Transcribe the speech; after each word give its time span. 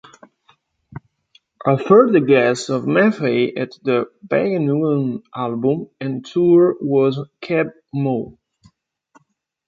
A 1.63 1.77
further 1.77 2.21
guest 2.21 2.71
of 2.71 2.85
Maffay 2.85 3.55
at 3.55 3.73
the 3.83 4.09
Begegnungen 4.25 5.21
album 5.35 5.91
and 5.99 6.25
tour 6.25 6.75
was 6.81 7.19
Keb' 7.41 7.69
Mo'. 7.93 8.35